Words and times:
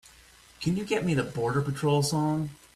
Can 0.61 0.77
you 0.77 0.83
get 0.83 1.05
me 1.05 1.13
The 1.13 1.21
Border 1.21 1.61
Patrol 1.61 2.01
song? 2.01 2.49